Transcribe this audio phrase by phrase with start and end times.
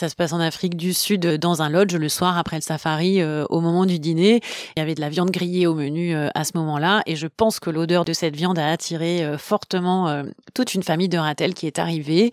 [0.00, 3.22] Ça se passe en Afrique du Sud, dans un lodge, le soir après le safari,
[3.22, 4.40] au moment du dîner.
[4.74, 7.60] Il y avait de la viande grillée au menu à ce moment-là, et je pense
[7.60, 10.22] que l'odeur de cette viande a attiré fortement
[10.54, 12.30] toute une famille de ratels qui est arrivée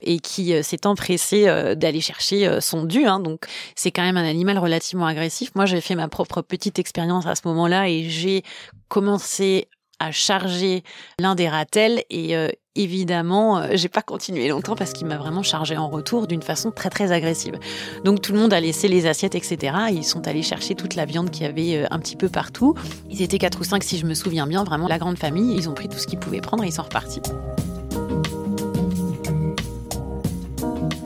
[0.00, 1.44] et qui s'est empressée
[1.76, 3.06] d'aller chercher son dû.
[3.06, 3.20] Hein.
[3.20, 5.52] Donc c'est quand même un animal relativement agressif.
[5.54, 8.42] Moi, j'ai fait ma propre petite expérience à ce moment-là et j'ai
[8.88, 9.68] commencé
[10.00, 10.82] à charger
[11.18, 15.42] l'un des ratels et euh, évidemment, euh, j'ai pas continué longtemps parce qu'il m'a vraiment
[15.42, 17.58] chargé en retour d'une façon très très agressive.
[18.04, 19.76] Donc tout le monde a laissé les assiettes, etc.
[19.90, 22.74] ils sont allés chercher toute la viande qu'il y avait euh, un petit peu partout.
[23.10, 25.56] Ils étaient quatre ou cinq si je me souviens bien, vraiment la grande famille.
[25.56, 27.20] Ils ont pris tout ce qu'ils pouvaient prendre et ils sont repartis.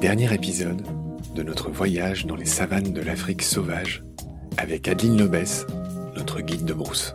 [0.00, 0.82] Dernier épisode
[1.34, 4.04] de notre voyage dans les savanes de l'Afrique sauvage
[4.56, 5.66] avec Adeline Lobès,
[6.16, 7.14] notre guide de brousse.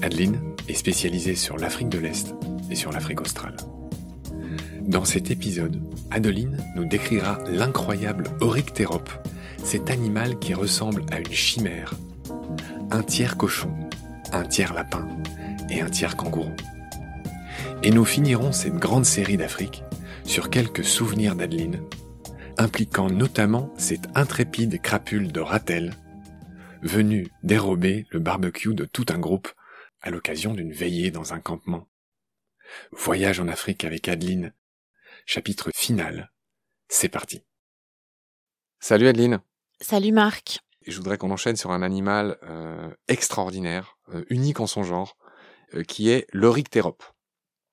[0.00, 0.38] Adeline
[0.68, 2.34] est spécialisée sur l'Afrique de l'Est
[2.70, 3.56] et sur l'Afrique australe.
[4.82, 9.10] Dans cet épisode, Adeline nous décrira l'incroyable Oryctérope,
[9.64, 11.94] cet animal qui ressemble à une chimère.
[12.90, 13.74] Un tiers cochon,
[14.32, 15.08] un tiers lapin
[15.68, 16.54] et un tiers kangourou.
[17.82, 19.82] Et nous finirons cette grande série d'Afrique
[20.24, 21.80] sur quelques souvenirs d'Adeline,
[22.56, 25.94] impliquant notamment cette intrépide crapule de Ratel,
[26.82, 29.48] venue dérober le barbecue de tout un groupe
[30.08, 31.86] à l'occasion d'une veillée dans un campement.
[32.92, 34.54] Voyage en Afrique avec Adeline.
[35.26, 36.32] Chapitre final.
[36.88, 37.44] C'est parti.
[38.80, 39.40] Salut Adeline.
[39.82, 40.60] Salut Marc.
[40.86, 45.18] je voudrais qu'on enchaîne sur un animal euh, extraordinaire, euh, unique en son genre,
[45.74, 47.04] euh, qui est l'Oryctérope.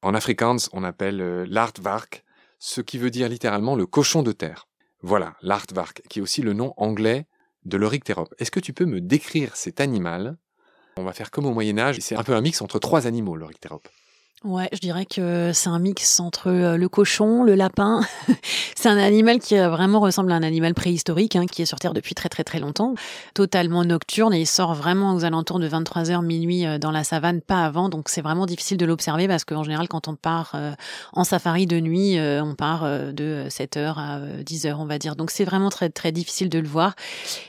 [0.02, 2.26] En afrikaans, on appelle l'artvark,
[2.60, 4.68] ce qui veut dire littéralement le cochon de terre.
[5.02, 7.28] Voilà, l'artvark, qui est aussi le nom anglais
[7.64, 8.36] de l'Oryctérope.
[8.40, 10.38] Est-ce que tu peux me décrire cet animal?
[10.98, 13.36] On va faire comme au Moyen Âge, c'est un peu un mix entre trois animaux,
[13.36, 13.90] l'Oryctérope.
[14.44, 18.02] Ouais, je dirais que c'est un mix entre euh, le cochon, le lapin.
[18.76, 21.80] c'est un animal qui euh, vraiment ressemble à un animal préhistorique, hein, qui est sur
[21.80, 22.94] Terre depuis très très très longtemps,
[23.34, 27.42] totalement nocturne et il sort vraiment aux alentours de 23h minuit euh, dans la savane,
[27.42, 27.88] pas avant.
[27.88, 30.56] Donc c'est vraiment difficile de l'observer parce qu'en général, quand on part
[31.14, 35.16] en safari de nuit, on part de 7h à 10h, on va dire.
[35.16, 36.96] Donc c'est vraiment très très difficile de le voir.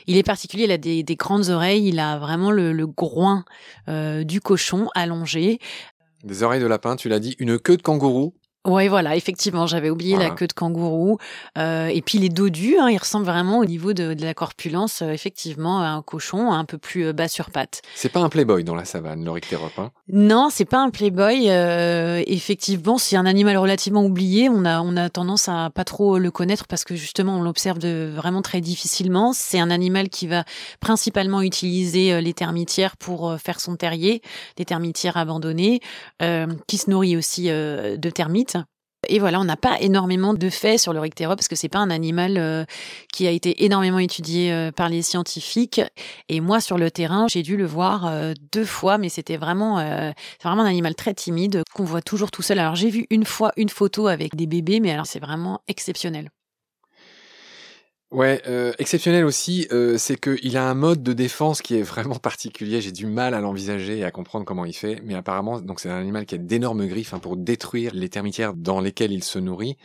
[0.07, 3.43] Il est particulier, il a des, grandes oreilles, il a vraiment le, le groin
[3.87, 5.59] du cochon allongé.
[6.27, 8.33] Des oreilles de lapin, tu l'as dit, une queue de kangourou
[8.67, 11.17] oui, voilà, effectivement, j'avais oublié la queue de kangourou.
[11.57, 15.11] Euh, et puis les dodus, hein, ils ressemblent vraiment au niveau de, la corpulence, euh,
[15.11, 17.81] effectivement, à un cochon un peu plus euh, bas sur pattes.
[17.95, 19.91] C'est pas un playboy dans la savane, l'Oryctérope, hein?
[20.09, 21.47] Non, c'est pas un playboy.
[22.27, 24.49] effectivement, c'est un animal relativement oublié.
[24.49, 27.79] On a, on a tendance à pas trop le connaître parce que justement, on l'observe
[27.79, 29.31] de vraiment très difficilement.
[29.33, 30.43] C'est un animal qui va
[30.81, 34.21] principalement utiliser les termitières pour faire son terrier,
[34.57, 35.79] des termitières abandonnées,
[36.67, 38.56] qui se nourrit aussi de termites.
[39.07, 41.89] Et voilà, on n'a pas énormément de faits sur le parce que c'est pas un
[41.89, 42.65] animal euh,
[43.13, 45.81] qui a été énormément étudié euh, par les scientifiques.
[46.29, 49.77] Et moi, sur le terrain, j'ai dû le voir euh, deux fois, mais c'était vraiment,
[49.77, 52.59] c'est vraiment un animal très timide qu'on voit toujours tout seul.
[52.59, 56.29] Alors j'ai vu une fois une photo avec des bébés, mais alors c'est vraiment exceptionnel.
[58.09, 62.15] Ouais, euh, exceptionnel aussi, euh, c'est qu'il a un mode de défense qui est vraiment
[62.19, 62.79] particulier.
[62.79, 65.89] J'ai du mal à l'envisager et à comprendre comment il fait, mais apparemment, donc c'est
[65.89, 69.39] un animal qui a d'énormes griffes hein, pour détruire les termitières dans lesquelles il se
[69.39, 69.75] nourrit.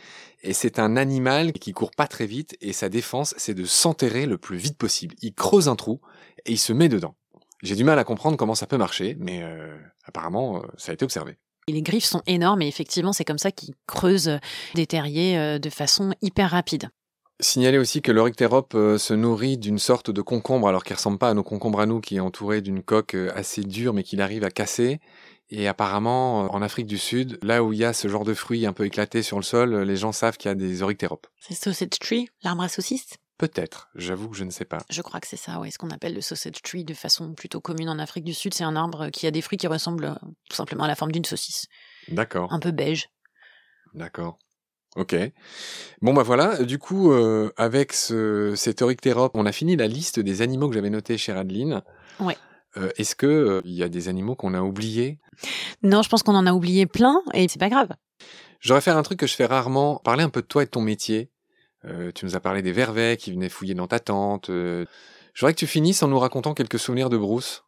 [0.41, 4.25] Et c'est un animal qui court pas très vite et sa défense, c'est de s'enterrer
[4.25, 5.15] le plus vite possible.
[5.21, 5.99] Il creuse un trou
[6.45, 7.15] et il se met dedans.
[7.61, 11.03] J'ai du mal à comprendre comment ça peut marcher, mais euh, apparemment, ça a été
[11.03, 11.37] observé.
[11.67, 14.39] les griffes sont énormes et effectivement, c'est comme ça qu'il creuse
[14.75, 16.89] des terriers de façon hyper rapide.
[17.43, 21.29] Signaler aussi que l'Oryctérope euh, se nourrit d'une sorte de concombre, alors qu'il ressemble pas
[21.29, 24.21] à nos concombres à nous, qui est entouré d'une coque euh, assez dure, mais qu'il
[24.21, 25.01] arrive à casser.
[25.49, 28.33] Et apparemment, euh, en Afrique du Sud, là où il y a ce genre de
[28.33, 31.27] fruits un peu éclatés sur le sol, les gens savent qu'il y a des Oryctéropes.
[31.37, 34.77] C'est sausage tree, l'arbre à saucisse Peut-être, j'avoue que je ne sais pas.
[34.89, 37.59] Je crois que c'est ça, oui, ce qu'on appelle le sausage tree de façon plutôt
[37.59, 38.53] commune en Afrique du Sud.
[38.53, 40.17] C'est un arbre qui a des fruits qui ressemblent
[40.49, 41.65] tout simplement à la forme d'une saucisse.
[42.07, 42.53] D'accord.
[42.53, 43.09] Un peu beige.
[43.93, 44.37] D'accord.
[44.95, 45.15] Ok.
[46.01, 50.19] Bon bah voilà, du coup, euh, avec ce, cet Oryctérope, on a fini la liste
[50.19, 51.81] des animaux que j'avais notés chez Adeline.
[52.19, 52.37] Ouais.
[52.77, 55.19] Euh, est-ce que euh, il y a des animaux qu'on a oubliés?
[55.81, 57.89] Non, je pense qu'on en a oublié plein et c'est pas grave.
[58.59, 60.71] J'aurais faire un truc que je fais rarement, parler un peu de toi et de
[60.71, 61.31] ton métier.
[62.15, 64.45] tu nous as parlé des vervets qui venaient fouiller dans ta tente.
[64.47, 64.85] je
[65.39, 67.63] voudrais que tu finisses en nous racontant quelques souvenirs de Bruce.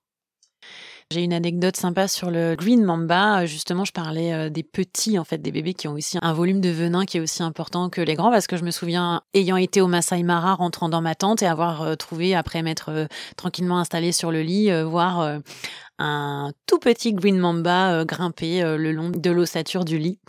[1.11, 3.45] J'ai une anecdote sympa sur le Green Mamba.
[3.45, 6.61] Justement, je parlais euh, des petits, en fait, des bébés qui ont aussi un volume
[6.61, 9.55] de venin qui est aussi important que les grands, parce que je me souviens, ayant
[9.55, 13.05] été au Masai Mara, rentrant dans ma tente et avoir euh, trouvé, après m'être euh,
[13.37, 15.39] tranquillement installée sur le lit, voir
[15.97, 20.19] un tout petit green mamba euh, grimper euh, le long de l'ossature du lit.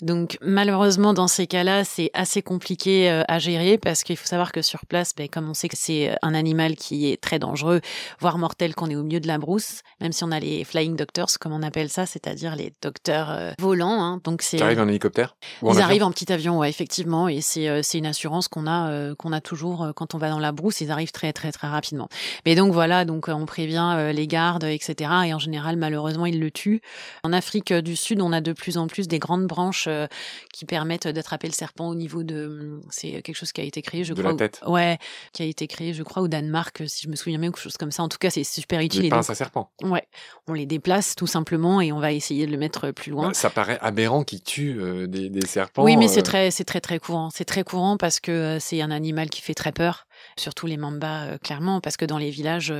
[0.00, 4.50] Donc malheureusement dans ces cas-là, c'est assez compliqué euh, à gérer parce qu'il faut savoir
[4.50, 7.80] que sur place, ben, comme on sait que c'est un animal qui est très dangereux,
[8.20, 10.96] voire mortel qu'on est au milieu de la brousse, même si on a les flying
[10.96, 14.02] doctors comme on appelle ça, c'est-à-dire les docteurs volants.
[14.02, 14.20] Hein.
[14.24, 14.56] donc c'est.
[14.56, 15.36] Ils arrivent en hélicoptère.
[15.62, 19.32] Ils arrivent en petit avion, ouais, effectivement, et c'est c'est une assurance qu'on a qu'on
[19.32, 20.80] a toujours quand on va dans la brousse.
[20.80, 22.08] Ils arrivent très très très rapidement.
[22.44, 25.11] Mais donc voilà, donc on prévient les gardes, etc.
[25.20, 26.80] Et en général, malheureusement, ils le tuent.
[27.22, 30.06] En Afrique du Sud, on a de plus en plus des grandes branches euh,
[30.52, 32.80] qui permettent d'attraper le serpent au niveau de.
[32.90, 34.32] C'est quelque chose qui a été créé, je de crois.
[34.32, 34.60] la tête.
[34.66, 34.98] Ouais,
[35.32, 37.62] qui a été créé, je crois, au Danemark, si je me souviens bien, ou quelque
[37.62, 38.02] chose comme ça.
[38.02, 39.02] En tout cas, c'est super utile.
[39.02, 39.70] Des pinces à serpent.
[39.82, 40.06] Ouais,
[40.46, 43.28] on les déplace tout simplement et on va essayer de le mettre plus loin.
[43.28, 45.84] Bah, ça paraît aberrant qu'ils tuent euh, des, des, serpents.
[45.84, 46.22] Oui, mais c'est euh.
[46.22, 47.30] très, c'est très très courant.
[47.30, 50.06] C'est très courant parce que c'est un animal qui fait très peur
[50.36, 52.72] surtout les mambas, clairement, parce que dans les villages,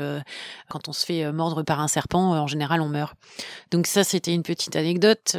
[0.68, 3.14] quand on se fait mordre par un serpent, en général, on meurt.
[3.70, 5.36] Donc ça, c'était une petite anecdote.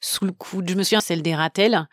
[0.00, 1.86] sous le coup, je me souviens, celle des ratels.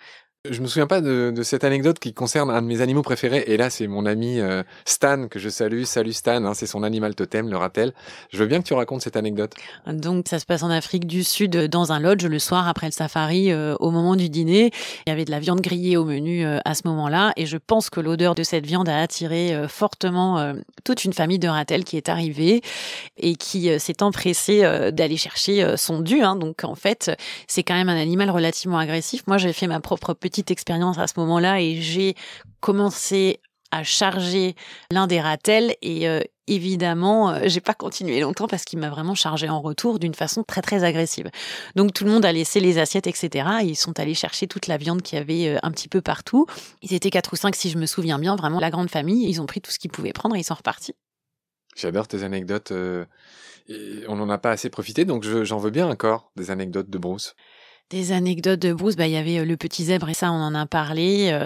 [0.51, 3.45] Je me souviens pas de, cette anecdote qui concerne un de mes animaux préférés.
[3.47, 5.83] Et là, c'est mon ami euh, Stan que je salue.
[5.83, 7.93] Salut Stan, hein, c'est son animal totem, le ratel.
[8.29, 9.53] Je veux bien que tu racontes cette anecdote.
[9.87, 12.91] Donc, ça se passe en Afrique du Sud, dans un lodge le soir après le
[12.91, 14.71] safari, euh, au moment du dîner.
[15.07, 17.55] Il y avait de la viande grillée au menu euh, à ce moment-là, et je
[17.55, 21.47] pense que l'odeur de cette viande a attiré euh, fortement euh, toute une famille de
[21.47, 22.61] ratels qui est arrivée
[23.15, 26.21] et qui s'est empressée d'aller chercher son dû.
[26.21, 26.35] Hein.
[26.35, 27.11] Donc, en fait,
[27.47, 29.23] c'est quand même un animal relativement agressif.
[29.27, 32.15] Moi, j'ai fait ma propre petite petite expérience à ce moment-là et j'ai
[32.59, 33.39] commencé
[33.69, 34.55] à charger
[34.91, 39.15] l'un des ratels et euh, évidemment, euh, j'ai pas continué longtemps parce qu'il m'a vraiment
[39.15, 41.29] chargé en retour d'une façon très très agressive.
[41.75, 43.47] Donc tout le monde a laissé les assiettes, etc.
[43.61, 46.01] Et ils sont allés chercher toute la viande qu'il y avait euh, un petit peu
[46.01, 46.47] partout.
[46.81, 49.27] Ils étaient quatre ou cinq, si je me souviens bien, vraiment la grande famille.
[49.27, 50.93] Ils ont pris tout ce qu'ils pouvaient prendre et ils sont repartis.
[51.75, 52.71] J'adore tes anecdotes.
[52.71, 57.35] on n'en a pas assez profité, donc j'en veux bien encore des anecdotes de Bruce.
[57.93, 60.41] Des anecdotes de Bruce, bah, il y avait euh, le petit zèbre et ça, on
[60.41, 61.29] en a parlé.
[61.31, 61.43] Euh.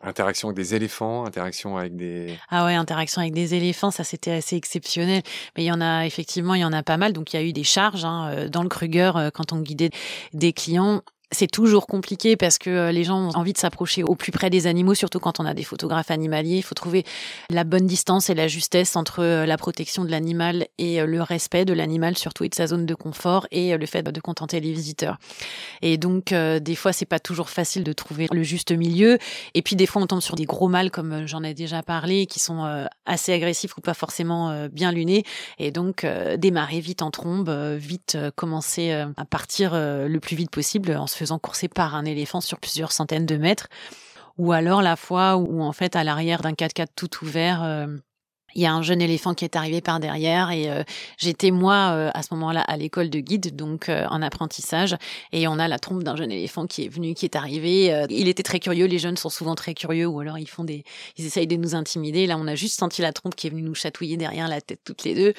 [0.00, 2.36] Interaction avec des éléphants, interaction avec des...
[2.50, 5.22] Ah ouais, interaction avec des éléphants, ça c'était assez exceptionnel.
[5.56, 7.12] Mais il y en a, effectivement, il y en a pas mal.
[7.12, 9.90] Donc il y a eu des charges hein, euh, dans le Kruger quand on guidait
[10.32, 11.00] des clients
[11.34, 14.48] c'est toujours compliqué parce que euh, les gens ont envie de s'approcher au plus près
[14.48, 16.56] des animaux, surtout quand on a des photographes animaliers.
[16.56, 17.04] Il faut trouver
[17.50, 21.20] la bonne distance et la justesse entre euh, la protection de l'animal et euh, le
[21.22, 24.60] respect de l'animal, surtout et de sa zone de confort et le fait de contenter
[24.60, 25.18] les visiteurs.
[25.82, 29.18] Et donc, des fois, c'est pas toujours facile de trouver le juste milieu.
[29.54, 32.26] Et puis, des fois, on tombe sur des gros mâles, comme j'en ai déjà parlé,
[32.26, 35.24] qui sont assez agressifs ou pas forcément bien lunés.
[35.58, 36.06] Et donc,
[36.38, 41.38] démarrer vite en trombe, vite commencer à partir le plus vite possible en se faisant
[41.38, 43.68] courser par un éléphant sur plusieurs centaines de mètres,
[44.36, 47.86] ou alors la fois où en fait à l'arrière d'un 4x4 tout ouvert, euh,
[48.54, 50.82] il y a un jeune éléphant qui est arrivé par derrière et euh,
[51.18, 54.96] j'étais moi euh, à ce moment-là à l'école de guide donc en apprentissage
[55.32, 58.28] et on a la trompe d'un jeune éléphant qui est venu qui est arrivé il
[58.28, 60.84] était très curieux les jeunes sont souvent très curieux ou alors ils font des
[61.16, 63.62] ils essayent de nous intimider là on a juste senti la trompe qui est venue
[63.62, 65.34] nous chatouiller derrière la tête toutes les deux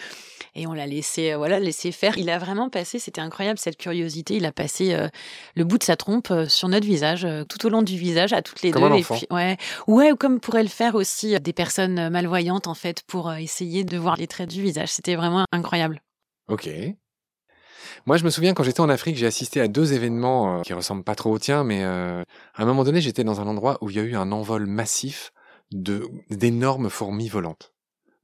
[0.56, 2.18] et on l'a laissé euh, voilà laissé faire.
[2.18, 4.36] Il a vraiment passé, c'était incroyable cette curiosité.
[4.36, 5.08] Il a passé euh,
[5.56, 8.42] le bout de sa trompe euh, sur notre visage, tout au long du visage, à
[8.42, 9.04] toutes les comme deux.
[9.32, 9.58] Un ouais,
[9.88, 13.98] ouais, ou comme pourraient le faire aussi des personnes malvoyantes en fait pour essayer de
[13.98, 14.90] voir les traits du visage.
[14.90, 16.02] C'était vraiment incroyable.
[16.48, 16.70] Ok.
[18.06, 21.04] Moi, je me souviens quand j'étais en Afrique, j'ai assisté à deux événements qui ressemblent
[21.04, 22.24] pas trop au tien, mais à
[22.56, 25.32] un moment donné, j'étais dans un endroit où il y a eu un envol massif
[25.72, 27.74] de d'énormes fourmis volantes.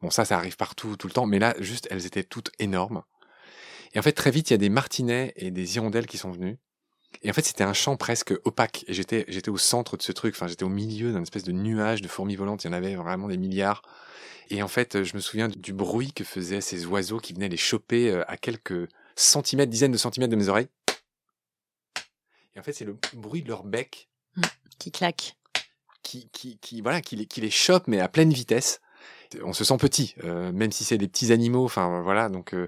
[0.02, 3.04] Bon, ça, ça arrive partout, tout le temps, mais là, juste, elles étaient toutes énormes.
[3.94, 6.32] Et en fait, très vite, il y a des martinets et des hirondelles qui sont
[6.32, 6.58] venus.
[7.24, 8.84] Et en fait, c'était un champ presque opaque.
[8.88, 10.36] Et j'étais, j'étais au centre de ce truc.
[10.36, 12.64] Enfin, j'étais au milieu d'un espèce de nuage de fourmis volantes.
[12.64, 13.82] Il y en avait vraiment des milliards.
[14.50, 17.58] Et en fait, je me souviens du bruit que faisaient ces oiseaux qui venaient les
[17.58, 20.68] choper euh, à quelques centimètres, dizaines de centimètres de mes oreilles.
[22.56, 24.10] Et en fait, c'est le bruit de leur bec.
[24.36, 24.42] Mmh,
[24.78, 25.38] qui claque.
[26.04, 28.82] Qui, qui, qui, voilà, qui les, qui les chope, mais à pleine vitesse
[29.44, 31.66] on se sent petit, euh, même si c'est des petits animaux.
[31.66, 32.68] Enfin voilà, donc euh,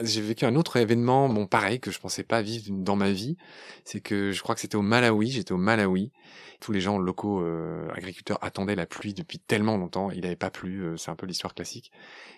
[0.00, 3.36] j'ai vécu un autre événement, bon pareil que je pensais pas vivre dans ma vie.
[3.84, 5.30] C'est que je crois que c'était au Malawi.
[5.30, 6.12] J'étais au Malawi.
[6.60, 10.10] Tous les gens locaux euh, agriculteurs attendaient la pluie depuis tellement longtemps.
[10.10, 10.84] Il n'avait pas plu.
[10.96, 11.90] c'est un peu l'histoire classique.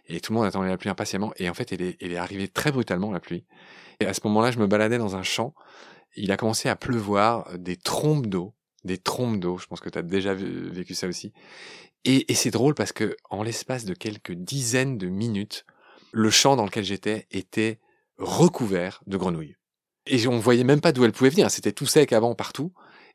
[0.09, 1.33] Et tout le monde attendait la pluie impatiemment.
[1.37, 3.45] Et en fait, elle est, elle est arrivée très brutalement la pluie.
[4.00, 5.54] Et à ce moment-là, je me baladais dans un champ.
[6.16, 8.54] Il a commencé à pleuvoir des trompes d'eau
[8.85, 9.59] des trompes d'eau.
[9.59, 11.33] Je pense que tu as déjà vécu ça aussi.
[12.04, 15.64] Et, c'est drôle parce que en l'espace de quelques dizaines de minutes,
[16.12, 17.81] le champ dans lequel j'étais était
[18.19, 19.57] recouvert de grenouilles.
[20.07, 21.50] Et on voyait même pas d'où elles pouvaient venir.
[21.50, 22.73] C'était tout sec avant partout.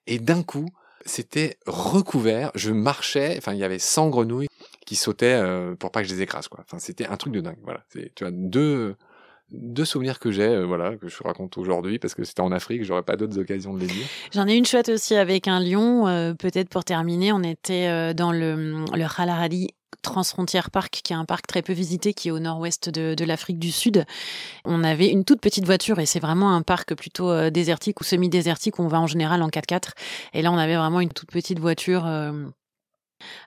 [0.08, 0.68] Et d'un coup,
[1.06, 2.52] c'était recouvert.
[2.56, 3.36] Je marchais.
[3.38, 4.48] Enfin, il y avait 100 grenouilles
[4.86, 6.48] qui sautaient euh, pour pas que je les écrase.
[6.48, 6.62] Quoi.
[6.64, 7.60] Enfin, c'était un truc de dingue.
[7.64, 7.84] Voilà.
[8.16, 8.96] Tu as deux
[9.50, 13.04] deux souvenirs que j'ai, voilà, que je raconte aujourd'hui parce que c'était en Afrique, j'aurais
[13.04, 14.06] pas d'autres occasions de les dire.
[14.34, 16.36] J'en ai une chouette aussi avec un lion.
[16.38, 19.06] Peut-être pour terminer, on était dans le, le
[20.08, 23.60] Transfrontière Park, qui est un parc très peu visité, qui est au nord-ouest de, l'Afrique
[23.60, 24.06] du Sud.
[24.64, 28.06] On avait une toute petite voiture et c'est vraiment un parc plutôt euh, désertique ou
[28.06, 29.90] semi-désertique où on va en général en 4x4.
[30.34, 32.32] Et là, on avait vraiment une toute petite voiture euh,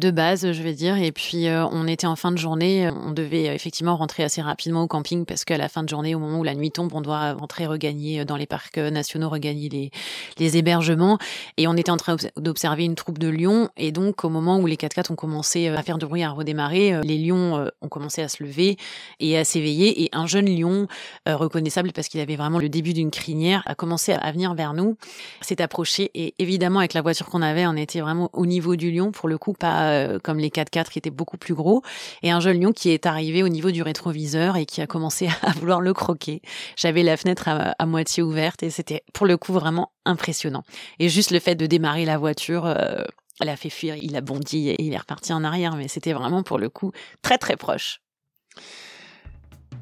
[0.00, 0.96] de base, je vais dire.
[0.96, 2.90] Et puis, euh, on était en fin de journée.
[2.90, 6.14] On devait euh, effectivement rentrer assez rapidement au camping parce qu'à la fin de journée,
[6.14, 9.28] au moment où la nuit tombe, on doit rentrer, regagner euh, dans les parcs nationaux,
[9.28, 9.90] regagner les,
[10.38, 11.18] les hébergements.
[11.56, 13.68] Et on était en train d'observer une troupe de lions.
[13.76, 17.00] Et donc, au moment où les 4x4 ont commencé à faire du bruit, à redémarrer,
[17.02, 18.76] les lions ont commencé à se lever
[19.18, 20.02] et à s'éveiller.
[20.02, 20.86] Et un jeune lion,
[21.26, 24.96] reconnaissable parce qu'il avait vraiment le début d'une crinière, a commencé à venir vers nous,
[25.40, 26.10] s'est approché.
[26.14, 29.28] Et évidemment, avec la voiture qu'on avait, on était vraiment au niveau du lion pour
[29.28, 31.82] le coup pas euh, comme les 4x4 qui étaient beaucoup plus gros,
[32.22, 35.28] et un jeune lion qui est arrivé au niveau du rétroviseur et qui a commencé
[35.42, 36.42] à vouloir le croquer.
[36.76, 40.64] J'avais la fenêtre à, moitié ouverte et c'était pour le coup vraiment impressionnant.
[40.98, 43.04] Et juste le fait de démarrer la voiture, euh,
[43.40, 46.12] elle a fait fuir, il a bondi et il est reparti en arrière, mais c'était
[46.12, 48.00] vraiment pour le coup très très proche.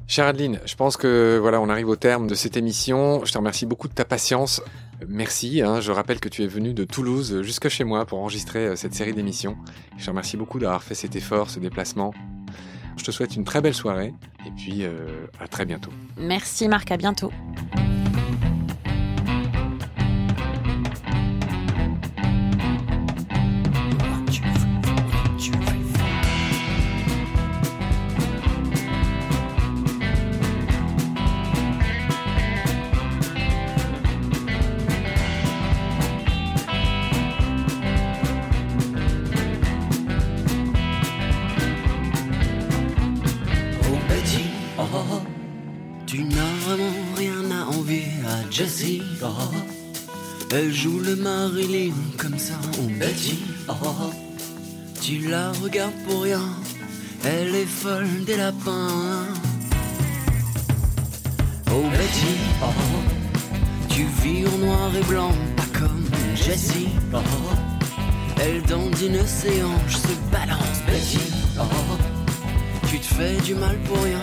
[0.09, 3.23] Chère Adeline, je pense que voilà, on arrive au terme de cette émission.
[3.25, 4.59] Je te remercie beaucoup de ta patience.
[5.07, 5.61] Merci.
[5.61, 5.81] Hein.
[5.81, 8.95] je rappelle que tu es venu de Toulouse jusque chez moi pour enregistrer euh, cette
[8.95, 9.55] série d'émissions.
[9.99, 12.11] Je te remercie beaucoup d'avoir fait cet effort, ce déplacement.
[12.97, 14.15] Je te souhaite une très belle soirée
[14.47, 15.91] et puis euh, à très bientôt.
[16.17, 17.31] Merci Marc, à bientôt.
[50.51, 53.39] Elle joue le Marilyn comme ça, on Betty.
[53.67, 54.11] Oh,
[55.01, 56.43] tu la regardes pour rien,
[57.23, 59.25] elle est folle des lapins.
[61.71, 62.65] Oh Betty, oh,
[63.89, 66.89] tu vis en noir et blanc, pas comme Jessie.
[67.13, 67.17] Oh,
[68.39, 71.19] elle dandine ses hanches, se balance Betty.
[71.59, 71.97] Oh,
[72.87, 74.21] tu te fais du mal pour rien,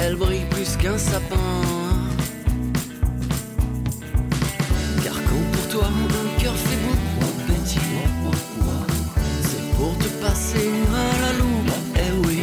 [0.00, 1.77] elle brille plus qu'un sapin.
[5.84, 6.94] Un cœur fait beau,
[7.46, 7.78] petit.
[9.42, 12.42] C'est pour te passer à la loupe, eh oui.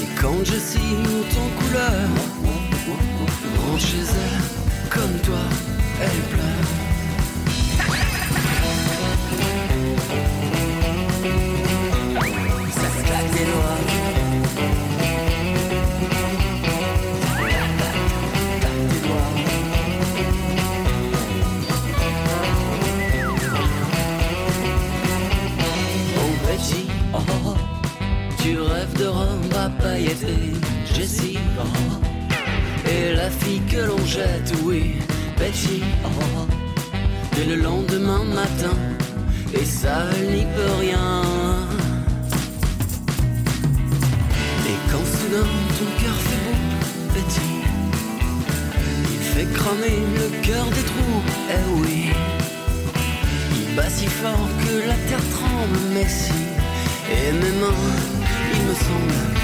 [0.00, 2.08] Et quand je signe ton couleur,
[3.66, 5.38] rentre chez elle, comme toi,
[6.02, 6.89] elle pleure.
[30.94, 31.38] Jessie,
[32.86, 34.94] et la fille que l'on jette, oui,
[35.36, 36.46] Betty, oh,
[37.34, 38.76] dès le lendemain matin,
[39.52, 41.22] et ça n'y peut rien.
[44.68, 46.58] Et quand soudain ton cœur fait beau,
[47.14, 47.50] Betty,
[49.12, 52.10] il fait cramer le cœur des trous, eh oui.
[53.56, 56.32] Il bat si fort que la terre tremble, mais si,
[57.10, 57.86] et mes mains,
[58.54, 59.39] il me semble,